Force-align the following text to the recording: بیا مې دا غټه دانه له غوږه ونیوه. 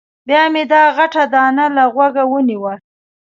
بیا 0.27 0.43
مې 0.53 0.63
دا 0.71 0.83
غټه 0.97 1.23
دانه 1.33 1.65
له 1.75 1.83
غوږه 1.93 2.23
ونیوه. 2.31 2.73